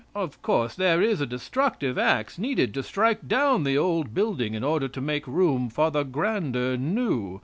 "Of 0.15 0.41
course 0.41 0.73
there 0.73 0.99
is 0.99 1.21
a 1.21 1.27
destructive 1.27 1.95
ax 1.95 2.39
needed 2.39 2.73
to 2.73 2.81
strike 2.81 3.27
down 3.27 3.63
the 3.63 3.77
old 3.77 4.15
building 4.15 4.55
in 4.55 4.63
order 4.63 4.87
to 4.87 4.99
make 4.99 5.27
room 5.27 5.69
for 5.69 5.91
the 5.91 6.01
grander 6.01 6.75
new. 6.75 7.39